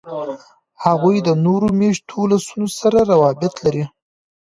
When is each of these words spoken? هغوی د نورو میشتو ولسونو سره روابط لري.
هغوی 0.85 1.17
د 1.21 1.29
نورو 1.45 1.67
میشتو 1.79 2.15
ولسونو 2.21 2.67
سره 2.79 2.99
روابط 3.11 3.53
لري. 3.65 3.85